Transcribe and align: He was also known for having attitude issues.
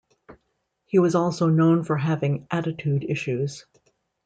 He 0.85 0.97
was 0.97 1.13
also 1.13 1.47
known 1.49 1.83
for 1.83 1.95
having 1.95 2.47
attitude 2.49 3.03
issues. 3.07 3.67